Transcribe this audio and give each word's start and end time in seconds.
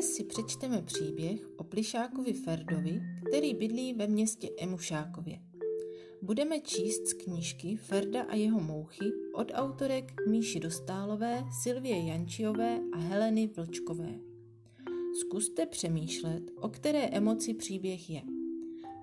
Dnes 0.00 0.14
si 0.14 0.24
přečteme 0.24 0.82
příběh 0.82 1.40
o 1.56 1.64
plišákovi 1.64 2.32
Ferdovi, 2.32 3.02
který 3.28 3.54
bydlí 3.54 3.94
ve 3.94 4.06
městě 4.06 4.48
Emušákově. 4.58 5.40
Budeme 6.22 6.60
číst 6.60 7.06
z 7.06 7.12
knížky 7.12 7.76
Ferda 7.76 8.22
a 8.22 8.34
jeho 8.34 8.60
mouchy 8.60 9.04
od 9.34 9.52
autorek 9.54 10.12
Míši 10.28 10.60
Dostálové, 10.60 11.44
Silvie 11.62 12.06
Jančiové 12.06 12.80
a 12.92 12.98
Heleny 12.98 13.50
Vlčkové. 13.56 14.20
Zkuste 15.20 15.66
přemýšlet, 15.66 16.42
o 16.56 16.68
které 16.68 17.06
emoci 17.06 17.54
příběh 17.54 18.10
je. 18.10 18.22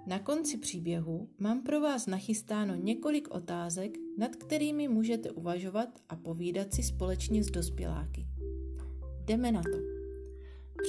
Na 0.08 0.20
konci 0.20 0.58
příběhu 0.58 1.30
mám 1.40 1.62
pro 1.62 1.82
vás 1.82 2.08
nachystáno 2.08 2.76
několik 2.76 3.28
otázek, 3.32 3.98
nad 4.18 4.36
kterými 4.36 4.88
můžete 4.88 5.32
uvažovat 5.32 5.90
a 6.10 6.16
povídat 6.16 6.74
si 6.74 6.84
společně 6.84 7.44
s 7.44 7.48
dospěláky. 7.48 8.28
Jdeme 9.26 9.52
na 9.52 9.62
to. 9.62 9.97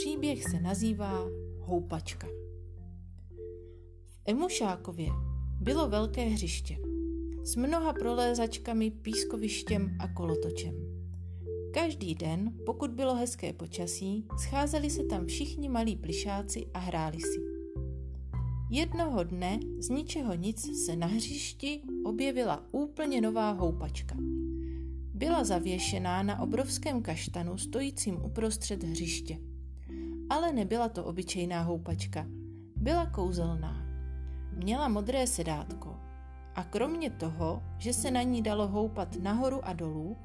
Příběh 0.00 0.44
se 0.44 0.60
nazývá 0.60 1.24
Houpačka. 1.60 2.26
V 4.06 4.20
Emušákově 4.26 5.08
bylo 5.60 5.88
velké 5.88 6.24
hřiště 6.24 6.78
s 7.44 7.56
mnoha 7.56 7.92
prolézačkami, 7.92 8.90
pískovištěm 8.90 9.96
a 10.00 10.08
kolotočem. 10.08 10.74
Každý 11.74 12.14
den, 12.14 12.52
pokud 12.66 12.90
bylo 12.90 13.14
hezké 13.14 13.52
počasí, 13.52 14.26
scházeli 14.38 14.90
se 14.90 15.04
tam 15.04 15.26
všichni 15.26 15.68
malí 15.68 15.96
plišáci 15.96 16.66
a 16.74 16.78
hráli 16.78 17.20
si. 17.20 17.40
Jednoho 18.70 19.24
dne 19.24 19.60
z 19.78 19.88
ničeho 19.88 20.34
nic 20.34 20.84
se 20.86 20.96
na 20.96 21.06
hřišti 21.06 21.82
objevila 22.04 22.64
úplně 22.72 23.20
nová 23.20 23.50
houpačka. 23.50 24.16
Byla 25.14 25.44
zavěšená 25.44 26.22
na 26.22 26.40
obrovském 26.40 27.02
kaštanu 27.02 27.58
stojícím 27.58 28.24
uprostřed 28.24 28.84
hřiště. 28.84 29.38
Ale 30.30 30.52
nebyla 30.52 30.88
to 30.88 31.04
obyčejná 31.04 31.62
houpačka, 31.62 32.26
byla 32.76 33.06
kouzelná. 33.06 33.86
Měla 34.52 34.88
modré 34.88 35.26
sedátko 35.26 35.96
a 36.54 36.64
kromě 36.64 37.10
toho, 37.10 37.62
že 37.78 37.92
se 37.92 38.10
na 38.10 38.22
ní 38.22 38.42
dalo 38.42 38.68
houpat 38.68 39.16
nahoru 39.22 39.64
a 39.64 39.72
dolů, 39.72 40.16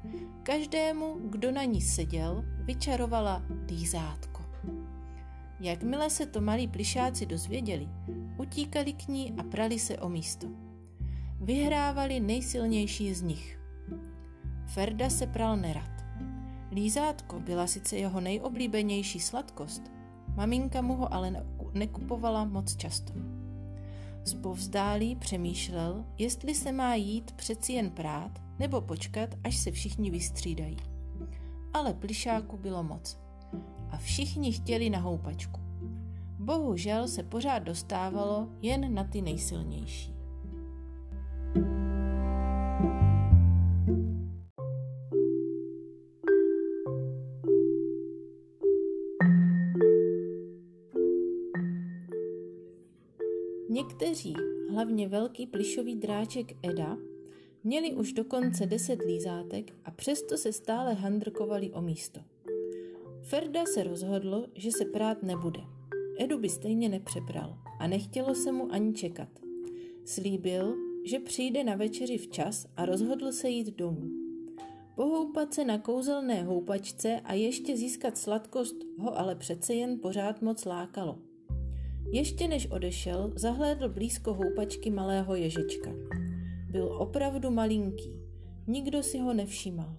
každému, 0.42 1.16
kdo 1.30 1.52
na 1.52 1.64
ní 1.64 1.80
seděl, 1.80 2.44
vyčarovala 2.64 3.42
dýzátko. 3.66 4.42
Jakmile 5.60 6.10
se 6.10 6.26
to 6.26 6.40
malí 6.40 6.68
plišáci 6.68 7.26
dozvěděli, 7.26 7.88
utíkali 8.38 8.92
k 8.92 9.08
ní 9.08 9.34
a 9.38 9.42
prali 9.42 9.78
se 9.78 9.98
o 9.98 10.08
místo. 10.08 10.46
Vyhrávali 11.40 12.20
nejsilnější 12.20 13.14
z 13.14 13.22
nich. 13.22 13.60
Ferda 14.66 15.10
se 15.10 15.26
pral 15.26 15.56
nerad. 15.56 15.90
Lízátko 16.72 17.40
byla 17.40 17.66
sice 17.66 17.96
jeho 17.96 18.20
nejoblíbenější 18.20 19.20
sladkost, 19.20 19.93
maminka 20.36 20.82
mu 20.82 20.96
ho 20.96 21.14
ale 21.14 21.44
nekupovala 21.72 22.44
moc 22.44 22.76
často. 22.76 23.12
Zpovzdálí 24.24 25.16
přemýšlel, 25.16 26.04
jestli 26.18 26.54
se 26.54 26.72
má 26.72 26.94
jít 26.94 27.32
přeci 27.32 27.72
jen 27.72 27.90
prát 27.90 28.42
nebo 28.58 28.80
počkat, 28.80 29.34
až 29.44 29.56
se 29.56 29.70
všichni 29.70 30.10
vystřídají. 30.10 30.76
Ale 31.72 31.94
plišáku 31.94 32.56
bylo 32.56 32.82
moc. 32.82 33.18
A 33.90 33.96
všichni 33.96 34.52
chtěli 34.52 34.90
na 34.90 34.98
houpačku. 34.98 35.60
Bohužel 36.38 37.08
se 37.08 37.22
pořád 37.22 37.58
dostávalo 37.58 38.48
jen 38.62 38.94
na 38.94 39.04
ty 39.04 39.22
nejsilnější. 39.22 40.13
Někteří, 54.14 54.34
hlavně 54.70 55.08
velký 55.08 55.46
plišový 55.46 55.94
dráček 55.96 56.52
Eda, 56.62 56.98
měli 57.64 57.92
už 57.92 58.12
dokonce 58.12 58.66
deset 58.66 59.02
lízátek 59.02 59.72
a 59.84 59.90
přesto 59.90 60.36
se 60.36 60.52
stále 60.52 60.94
handrkovali 60.94 61.70
o 61.70 61.82
místo. 61.82 62.20
Ferda 63.22 63.66
se 63.66 63.82
rozhodl, 63.82 64.46
že 64.54 64.70
se 64.72 64.84
prát 64.84 65.22
nebude. 65.22 65.60
Edu 66.18 66.38
by 66.38 66.48
stejně 66.48 66.88
nepřepral 66.88 67.58
a 67.78 67.86
nechtělo 67.86 68.34
se 68.34 68.52
mu 68.52 68.72
ani 68.72 68.92
čekat. 68.92 69.28
Slíbil, 70.04 70.74
že 71.04 71.18
přijde 71.18 71.64
na 71.64 71.76
večeři 71.76 72.18
včas 72.18 72.66
a 72.76 72.86
rozhodl 72.86 73.32
se 73.32 73.48
jít 73.48 73.76
domů. 73.76 74.10
Pohoupat 74.94 75.54
se 75.54 75.64
na 75.64 75.78
kouzelné 75.78 76.42
houpačce 76.42 77.20
a 77.24 77.32
ještě 77.32 77.76
získat 77.76 78.18
sladkost 78.18 78.76
ho 78.98 79.18
ale 79.18 79.34
přece 79.34 79.74
jen 79.74 80.00
pořád 80.00 80.42
moc 80.42 80.64
lákalo. 80.64 81.18
Ještě 82.12 82.48
než 82.48 82.70
odešel, 82.70 83.32
zahlédl 83.36 83.88
blízko 83.88 84.34
houpačky 84.34 84.90
malého 84.90 85.34
ježečka. 85.34 85.90
Byl 86.70 86.96
opravdu 86.98 87.50
malinký, 87.50 88.12
nikdo 88.66 89.02
si 89.02 89.18
ho 89.18 89.34
nevšímal. 89.34 89.96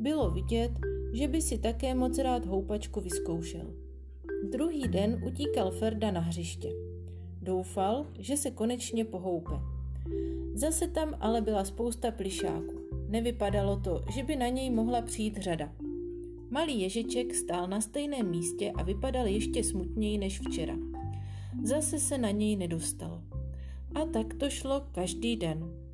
Bylo 0.00 0.30
vidět, 0.30 0.72
že 1.12 1.28
by 1.28 1.42
si 1.42 1.58
také 1.58 1.94
moc 1.94 2.18
rád 2.18 2.46
houpačku 2.46 3.00
vyzkoušel. 3.00 3.74
Druhý 4.50 4.88
den 4.88 5.22
utíkal 5.26 5.70
Ferda 5.70 6.10
na 6.10 6.20
hřiště. 6.20 6.72
Doufal, 7.42 8.06
že 8.18 8.36
se 8.36 8.50
konečně 8.50 9.04
pohoupe. 9.04 9.52
Zase 10.54 10.88
tam 10.88 11.14
ale 11.20 11.40
byla 11.40 11.64
spousta 11.64 12.10
plišáků. 12.10 12.74
Nevypadalo 13.08 13.76
to, 13.76 14.04
že 14.14 14.22
by 14.22 14.36
na 14.36 14.48
něj 14.48 14.70
mohla 14.70 15.02
přijít 15.02 15.36
řada. 15.36 15.72
Malý 16.50 16.80
ježeček 16.80 17.34
stál 17.34 17.68
na 17.68 17.80
stejném 17.80 18.30
místě 18.30 18.72
a 18.74 18.82
vypadal 18.82 19.26
ještě 19.26 19.64
smutněji 19.64 20.18
než 20.18 20.40
včera. 20.40 20.93
Zase 21.62 21.98
se 21.98 22.18
na 22.18 22.30
něj 22.30 22.56
nedostal. 22.56 23.22
A 23.94 24.04
tak 24.04 24.34
to 24.34 24.50
šlo 24.50 24.86
každý 24.92 25.36
den. 25.36 25.84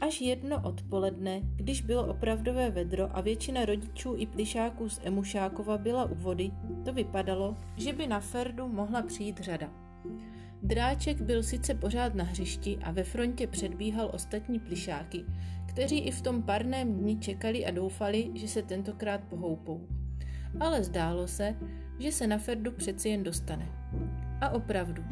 Až 0.00 0.20
jedno 0.20 0.62
odpoledne, 0.64 1.40
když 1.56 1.82
bylo 1.82 2.06
opravdové 2.06 2.70
vedro 2.70 3.16
a 3.16 3.20
většina 3.20 3.64
rodičů 3.64 4.14
i 4.16 4.26
plišáků 4.26 4.88
z 4.88 5.00
Emušákova 5.04 5.78
byla 5.78 6.04
u 6.04 6.14
vody, 6.14 6.50
to 6.84 6.92
vypadalo, 6.92 7.56
že 7.76 7.92
by 7.92 8.06
na 8.06 8.20
Ferdu 8.20 8.68
mohla 8.68 9.02
přijít 9.02 9.40
řada. 9.40 9.70
Dráček 10.62 11.20
byl 11.20 11.42
sice 11.42 11.74
pořád 11.74 12.14
na 12.14 12.24
hřišti 12.24 12.78
a 12.82 12.90
ve 12.90 13.04
frontě 13.04 13.46
předbíhal 13.46 14.10
ostatní 14.14 14.60
plišáky, 14.60 15.24
kteří 15.66 15.98
i 15.98 16.10
v 16.10 16.22
tom 16.22 16.42
parném 16.42 16.94
dni 16.94 17.16
čekali 17.16 17.66
a 17.66 17.70
doufali, 17.70 18.30
že 18.34 18.48
se 18.48 18.62
tentokrát 18.62 19.20
pohoupou. 19.24 19.88
Ale 20.60 20.84
zdálo 20.84 21.28
se, 21.28 21.56
že 21.98 22.12
se 22.12 22.26
na 22.26 22.38
Ferdu 22.38 22.72
přeci 22.72 23.08
jen 23.08 23.22
dostane. 23.22 23.68
A 24.44 24.48
opravdu. 24.50 25.04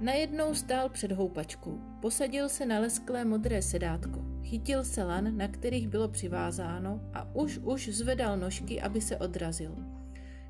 Najednou 0.00 0.54
stál 0.54 0.88
před 0.88 1.12
houpačkou, 1.12 1.78
posadil 2.00 2.48
se 2.48 2.66
na 2.66 2.80
lesklé 2.80 3.24
modré 3.24 3.62
sedátko, 3.62 4.20
chytil 4.42 4.84
se 4.84 5.04
lan, 5.04 5.36
na 5.36 5.48
kterých 5.48 5.88
bylo 5.88 6.08
přivázáno 6.08 7.00
a 7.14 7.34
už 7.34 7.58
už 7.58 7.88
zvedal 7.88 8.36
nožky, 8.36 8.80
aby 8.80 9.00
se 9.00 9.16
odrazil. 9.16 9.76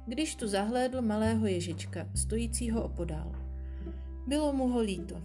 Když 0.07 0.35
tu 0.35 0.49
zahlédl 0.49 1.03
malého 1.03 1.47
ježička, 1.47 2.09
stojícího 2.15 2.83
opodál. 2.85 3.33
Bylo 4.27 4.53
mu 4.53 4.69
ho 4.69 4.81
líto. 4.81 5.23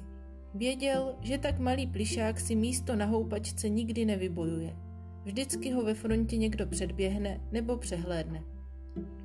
Věděl, 0.54 1.16
že 1.22 1.38
tak 1.38 1.60
malý 1.60 1.88
plišák 1.88 2.40
si 2.40 2.56
místo 2.56 2.96
na 2.96 3.06
houpačce 3.06 3.70
nikdy 3.70 4.06
nevybojuje. 4.06 4.76
Vždycky 5.24 5.72
ho 5.72 5.84
ve 5.84 5.94
frontě 5.94 6.38
někdo 6.38 6.68
předběhne 6.68 7.42
nebo 7.52 7.78
přehlédne. 7.78 8.44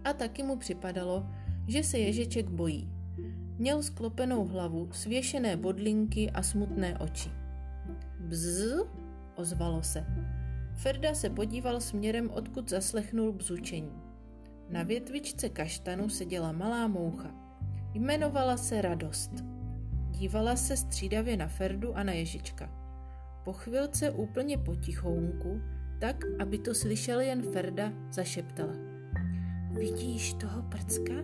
A 0.05 0.13
taky 0.13 0.43
mu 0.43 0.57
připadalo, 0.57 1.27
že 1.69 1.83
se 1.83 1.99
ježiček 1.99 2.49
bojí. 2.49 3.00
Měl 3.61 3.83
sklopenou 3.83 4.45
hlavu, 4.45 4.89
svěšené 4.93 5.57
bodlinky 5.57 6.31
a 6.31 6.43
smutné 6.43 6.99
oči. 6.99 7.31
Bzz, 8.21 8.87
ozvalo 9.35 9.83
se. 9.83 10.05
Ferda 10.75 11.15
se 11.15 11.31
podíval 11.31 11.81
směrem, 11.81 12.31
odkud 12.31 12.71
zaslechnul 12.71 13.33
bzučení. 13.33 13.93
Na 14.69 14.83
větvičce 14.83 15.49
kaštanu 15.49 16.09
seděla 16.09 16.53
malá 16.53 16.89
moucha. 16.89 17.31
Jmenovala 17.95 18.57
se 18.57 18.83
Radost. 18.83 19.31
Dívala 20.11 20.57
se 20.57 20.77
střídavě 20.77 21.37
na 21.37 21.49
Ferdu 21.49 21.97
a 21.97 22.03
na 22.03 22.13
Ježička. 22.13 22.71
Po 23.45 23.53
chvilce 23.53 24.11
úplně 24.11 24.59
potichounku, 24.59 25.61
tak, 25.99 26.25
aby 26.39 26.59
to 26.59 26.75
slyšel 26.75 27.21
jen 27.21 27.43
Ferda, 27.43 27.93
zašeptala. 28.13 28.75
Vidíš 29.71 30.35
toho 30.35 30.63
prcka? 30.63 31.15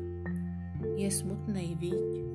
Je 0.97 1.11
smutnej, 1.11 1.77
víť? 1.77 2.26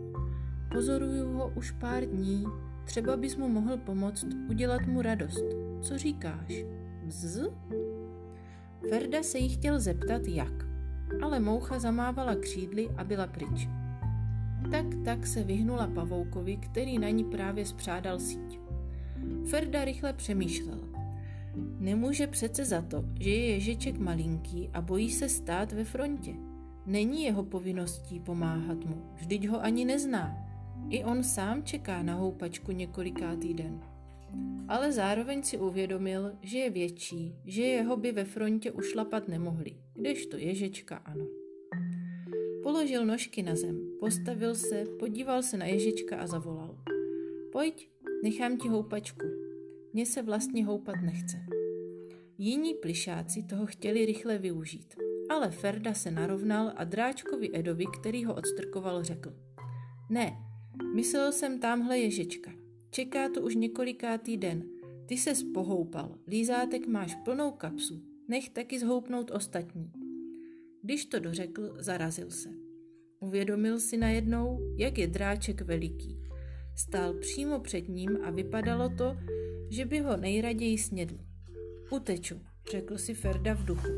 Pozoruju 0.72 1.34
ho 1.34 1.52
už 1.56 1.72
pár 1.72 2.06
dní, 2.06 2.46
třeba 2.86 3.18
bys 3.18 3.36
mu 3.36 3.50
mohl 3.50 3.78
pomoct 3.78 4.26
udělat 4.50 4.82
mu 4.88 5.02
radost. 5.02 5.46
Co 5.82 5.98
říkáš? 5.98 6.64
Bzz? 7.06 7.40
Ferda 8.90 9.24
se 9.24 9.38
jí 9.38 9.50
chtěl 9.50 9.80
zeptat, 9.80 10.22
jak, 10.28 10.66
ale 11.22 11.40
moucha 11.40 11.80
zamávala 11.80 12.36
křídly 12.36 12.90
a 12.98 13.04
byla 13.04 13.28
pryč. 13.28 13.70
Tak 14.72 14.86
tak 15.06 15.28
se 15.28 15.44
vyhnula 15.44 15.88
pavoukovi, 15.88 16.58
který 16.58 17.00
na 17.00 17.10
ní 17.10 17.24
právě 17.24 17.66
spřádal 17.66 18.20
síť. 18.20 18.60
Ferda 19.50 19.86
rychle 19.86 20.14
přemýšlel. 20.14 20.80
Nemůže 21.80 22.28
přece 22.28 22.66
za 22.66 22.82
to, 22.82 23.06
že 23.20 23.30
je 23.30 23.50
ježiček 23.50 23.98
malinký 23.98 24.70
a 24.74 24.82
bojí 24.82 25.12
se 25.12 25.30
stát 25.30 25.72
ve 25.72 25.84
frontě. 25.84 26.34
Není 26.86 27.24
jeho 27.24 27.44
povinností 27.44 28.20
pomáhat 28.20 28.86
mu, 28.86 29.02
vždyť 29.16 29.48
ho 29.48 29.64
ani 29.64 29.86
nezná. 29.86 30.51
I 30.92 31.04
on 31.04 31.24
sám 31.24 31.64
čeká 31.64 32.04
na 32.04 32.14
houpačku 32.14 32.72
několikátý 32.72 33.54
den. 33.54 33.82
Ale 34.68 34.92
zároveň 34.92 35.44
si 35.44 35.58
uvědomil, 35.58 36.32
že 36.42 36.58
je 36.58 36.70
větší, 36.70 37.36
že 37.46 37.62
jeho 37.62 37.98
by 37.98 38.12
ve 38.12 38.26
frontě 38.26 38.72
ušlapat 38.72 39.28
nemohli, 39.28 39.76
kdežto 39.94 40.38
ježečka 40.38 40.96
ano. 40.96 41.26
Položil 42.64 43.06
nožky 43.06 43.44
na 43.44 43.56
zem, 43.56 43.92
postavil 44.00 44.56
se, 44.56 44.84
podíval 45.00 45.44
se 45.44 45.58
na 45.58 45.66
ježička 45.66 46.18
a 46.18 46.28
zavolal. 46.28 46.78
Pojď, 47.52 47.90
nechám 48.24 48.58
ti 48.58 48.70
houpačku. 48.70 49.26
Mně 49.94 50.06
se 50.06 50.22
vlastně 50.22 50.66
houpat 50.66 50.96
nechce. 51.02 51.38
Jiní 52.38 52.74
plišáci 52.74 53.44
toho 53.44 53.66
chtěli 53.66 54.06
rychle 54.06 54.38
využít, 54.38 54.96
ale 55.30 55.52
Ferda 55.52 55.94
se 55.94 56.12
narovnal 56.12 56.74
a 56.76 56.84
dráčkovi 56.84 57.50
Edovi, 57.54 57.86
který 58.00 58.26
ho 58.26 58.36
odstrkoval, 58.36 59.04
řekl. 59.04 59.34
Ne, 60.10 60.51
myslel 60.96 61.32
jsem 61.32 61.60
tamhle 61.60 62.00
ježička. 62.00 62.52
Čeká 62.90 63.30
to 63.30 63.42
už 63.42 63.56
několikátý 63.56 64.38
den. 64.38 64.64
Ty 65.06 65.18
se 65.18 65.32
pohoupal, 65.54 66.18
lízátek 66.28 66.88
máš 66.88 67.16
plnou 67.16 67.52
kapsu, 67.52 68.04
nech 68.28 68.50
taky 68.50 68.80
zhoupnout 68.80 69.32
ostatní. 69.32 69.92
Když 70.84 71.06
to 71.06 71.20
dořekl, 71.20 71.76
zarazil 71.80 72.32
se. 72.32 72.50
Uvědomil 73.20 73.80
si 73.80 73.98
najednou, 73.98 74.60
jak 74.78 74.98
je 74.98 75.08
dráček 75.08 75.62
veliký. 75.62 76.18
Stál 76.76 77.14
přímo 77.14 77.60
před 77.60 77.90
ním 77.90 78.18
a 78.24 78.32
vypadalo 78.32 78.90
to, 78.90 79.18
že 79.70 79.86
by 79.86 80.00
ho 80.00 80.18
nejraději 80.18 80.78
snědl. 80.78 81.18
Uteču, 81.92 82.42
řekl 82.72 82.98
si 82.98 83.14
Ferda 83.14 83.54
v 83.54 83.66
duchu. 83.66 83.90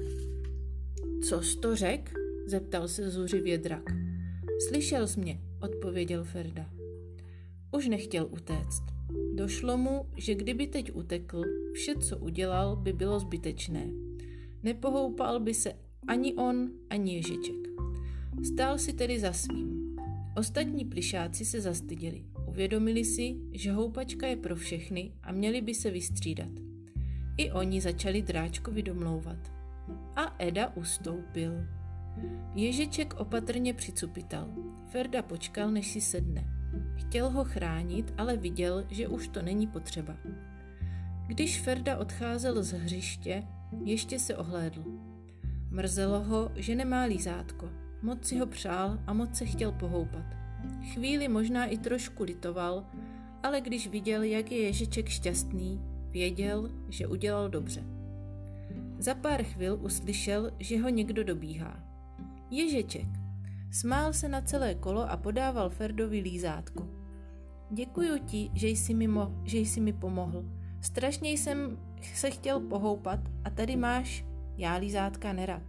Co 1.30 1.42
to 1.62 1.76
řek? 1.76 2.14
zeptal 2.46 2.88
se 2.88 3.10
zuřivě 3.10 3.58
drak. 3.58 3.84
Slyšel 4.68 5.08
jsi 5.08 5.20
mě, 5.20 5.42
odpověděl 5.64 6.24
Ferda. 6.24 6.70
Už 7.72 7.88
nechtěl 7.88 8.28
utéct. 8.32 8.84
Došlo 9.36 9.78
mu, 9.78 10.06
že 10.18 10.36
kdyby 10.36 10.68
teď 10.68 10.96
utekl, 10.96 11.44
vše, 11.74 11.96
co 11.96 12.18
udělal, 12.18 12.76
by 12.76 12.94
bylo 12.94 13.20
zbytečné. 13.20 13.86
Nepohoupal 14.64 15.40
by 15.40 15.54
se 15.54 15.74
ani 16.08 16.34
on, 16.34 16.70
ani 16.90 17.16
Ježiček. 17.16 17.56
Stál 18.44 18.78
si 18.78 18.94
tedy 18.94 19.20
za 19.20 19.34
svým. 19.34 19.98
Ostatní 20.38 20.86
plišáci 20.86 21.46
se 21.46 21.62
zastyděli. 21.62 22.24
Uvědomili 22.48 23.06
si, 23.06 23.36
že 23.52 23.72
houpačka 23.72 24.28
je 24.28 24.36
pro 24.36 24.56
všechny 24.56 25.12
a 25.24 25.32
měli 25.32 25.62
by 25.62 25.74
se 25.74 25.92
vystřídat. 25.92 26.50
I 27.38 27.52
oni 27.52 27.82
začali 27.82 28.22
dráčkovi 28.22 28.84
domlouvat. 28.84 29.52
A 30.16 30.36
Eda 30.40 30.76
ustoupil. 30.76 31.52
Ježiček 32.56 33.14
opatrně 33.14 33.74
přicupital. 33.74 34.48
Ferda 34.90 35.22
počkal, 35.22 35.72
než 35.72 35.92
si 35.92 36.02
sedne. 36.02 36.46
Chtěl 36.96 37.30
ho 37.30 37.44
chránit, 37.44 38.14
ale 38.18 38.38
viděl, 38.38 38.86
že 38.90 39.08
už 39.08 39.28
to 39.28 39.42
není 39.42 39.68
potřeba. 39.68 40.18
Když 41.28 41.62
Ferda 41.62 41.98
odcházel 41.98 42.64
z 42.64 42.72
hřiště, 42.72 43.44
ještě 43.84 44.20
se 44.20 44.38
ohlédl. 44.38 44.84
Mrzelo 45.70 46.24
ho, 46.24 46.52
že 46.56 46.76
nemá 46.76 47.04
lízátko. 47.04 47.70
Moc 48.02 48.26
si 48.26 48.40
ho 48.40 48.46
přál 48.46 49.00
a 49.08 49.14
moc 49.14 49.36
se 49.36 49.46
chtěl 49.46 49.72
pohoupat. 49.72 50.26
Chvíli 50.94 51.28
možná 51.28 51.66
i 51.66 51.78
trošku 51.78 52.24
litoval, 52.24 52.86
ale 53.44 53.62
když 53.62 53.88
viděl, 53.88 54.24
jak 54.24 54.52
je 54.52 54.58
Ježiček 54.58 55.10
šťastný, 55.10 55.82
věděl, 56.10 56.70
že 56.90 57.08
udělal 57.08 57.50
dobře. 57.50 57.84
Za 58.98 59.16
pár 59.16 59.44
chvil 59.44 59.80
uslyšel, 59.82 60.52
že 60.60 60.82
ho 60.82 60.90
někdo 60.90 61.24
dobíhá. 61.24 61.93
Ježeček. 62.54 63.08
Smál 63.72 64.14
se 64.14 64.30
na 64.30 64.42
celé 64.42 64.76
kolo 64.76 65.12
a 65.12 65.18
podával 65.18 65.70
Ferdovi 65.70 66.20
lízátko. 66.20 66.88
Děkuju 67.72 68.18
ti, 68.26 68.52
že 68.54 68.68
jsi, 68.68 68.94
mi 68.94 69.08
mo- 69.08 69.42
že 69.44 69.58
jsi 69.58 69.80
mi 69.80 69.94
pomohl. 69.94 70.46
Strašně 70.82 71.32
jsem 71.32 71.78
se 72.14 72.32
chtěl 72.32 72.60
pohoupat 72.60 73.20
a 73.44 73.50
tady 73.50 73.76
máš, 73.76 74.26
já 74.58 74.76
lízátka 74.76 75.34
nerad. 75.34 75.64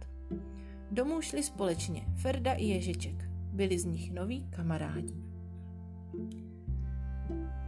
Domů 0.91 1.21
šli 1.21 1.43
společně 1.43 2.05
Ferda 2.15 2.53
i 2.53 2.65
Ježeček. 2.65 3.29
Byli 3.53 3.79
z 3.79 3.85
nich 3.85 4.13
noví 4.13 4.47
kamarádi. 4.49 5.13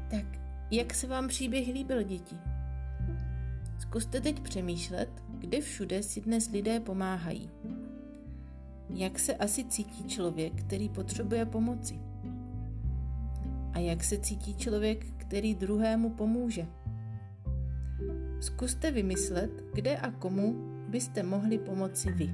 Tak, 0.09 0.39
jak 0.71 0.93
se 0.93 1.07
vám 1.07 1.27
příběh 1.27 1.67
líbil, 1.67 2.03
děti? 2.03 2.35
Zkuste 3.79 4.21
teď 4.21 4.39
přemýšlet, 4.39 5.23
kde 5.29 5.61
všude 5.61 6.03
si 6.03 6.21
dnes 6.21 6.49
lidé 6.49 6.79
pomáhají. 6.79 7.49
Jak 8.89 9.19
se 9.19 9.35
asi 9.35 9.63
cítí 9.63 10.03
člověk, 10.03 10.53
který 10.53 10.89
potřebuje 10.89 11.45
pomoci? 11.45 11.99
A 13.73 13.79
jak 13.79 14.03
se 14.03 14.17
cítí 14.17 14.55
člověk, 14.55 15.05
který 15.17 15.55
druhému 15.55 16.09
pomůže? 16.09 16.67
Zkuste 18.39 18.91
vymyslet, 18.91 19.63
kde 19.73 19.97
a 19.97 20.11
komu 20.11 20.55
byste 20.89 21.23
mohli 21.23 21.57
pomoci 21.57 22.11
vy. 22.11 22.29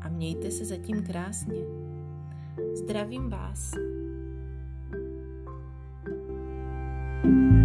A 0.00 0.08
mějte 0.08 0.50
se 0.50 0.64
zatím 0.64 1.02
krásně. 1.02 1.60
Zdravím 2.74 3.30
vás. 3.30 3.74
thank 7.22 7.52
you 7.52 7.57